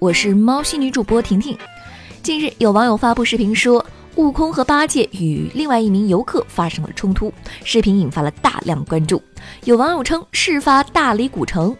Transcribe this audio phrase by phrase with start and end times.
[0.00, 1.58] 我是猫系女主播婷婷。
[2.22, 3.84] 近日，有网友发布视频说，
[4.14, 7.32] 悟空和八戒与另外一名游客发生了冲突，
[7.64, 9.20] 视频引发了大量关注。
[9.64, 11.76] 有网友称，事发大理古城。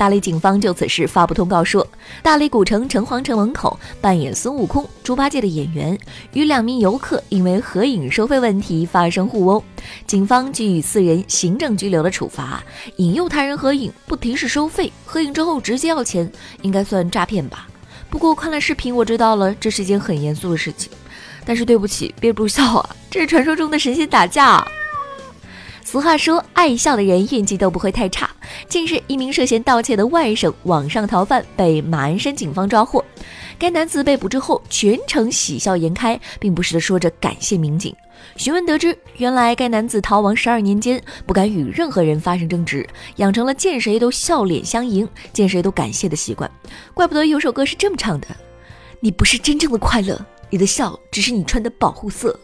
[0.00, 1.86] 大理警方就此事发布通告说，
[2.22, 5.98] 大理古城城隍城门口扮演孙悟空、猪八戒的演员
[6.32, 9.62] 与两名游客因为合影收费问题发生互殴，
[10.06, 12.64] 警方给予四人行政拘留的处罚。
[12.96, 17.68] 引诱他人合影不提示收费，合影之后直接要钱，应该算诈骗吧？
[18.08, 20.90] 不过看了视频，我知道了这是一件很严肃的事情。
[21.44, 24.66] 但是对不起，憋不住笑啊，这是传说中的神仙打架。
[25.90, 28.30] 俗话说，爱笑的人运气都不会太差。
[28.68, 33.04] 近日，一名涉嫌盗窃的外省网上逃犯被马鞍山警方抓获。
[33.58, 37.92] 该男子被捕之后，全程喜笑颜开，并不时地说着感谢民警。
[38.36, 46.48] 询问得知，原来该男子逃亡十二年间，不敢与任何人发生争执，养成了见谁都笑脸相迎、见谁都感谢的习惯。
[46.94, 48.28] 怪不得有首歌是这么唱的
[49.02, 52.38] ：“你不是真正的快乐，你的笑只是你穿的保护色。”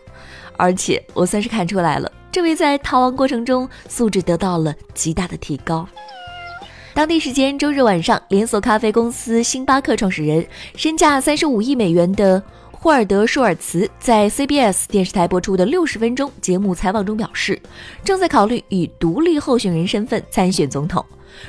[0.59, 2.11] 而且，我算是看出来了。
[2.33, 5.89] 这位在逃亡过程中素质得到了极大的提高。
[6.93, 10.47] 当地时间周日晚上，连锁咖啡公司星巴克创始人、
[10.77, 17.61] 身价三十五亿美元的霍尔德·舒尔茨在 CBS 电视台播出的六十分钟节目采访中表示，
[18.03, 21.05] 正在考虑以独立候选人身份参选总统。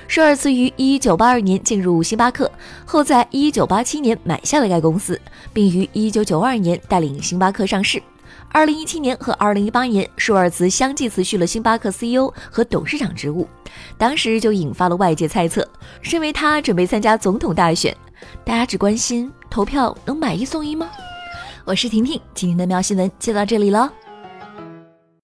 [0.10, 2.52] 舒尔茨于一九八二年进入星巴克，
[2.86, 5.20] 后在一九八七年买下了该公司，
[5.54, 8.02] 并于一九九二年带领星巴克上市。
[8.50, 13.48] 二零一七年和二零一八年，舒尔茨相继辞去了星巴克 CEO 和董事长职务，
[13.98, 15.68] 当时就引发了外界猜测，
[16.02, 17.96] 认为他准备参加总统大选。
[18.44, 20.90] 大家只关心投票能买一送一吗？
[21.66, 23.92] 我是婷婷，今天的喵新闻就到这里了。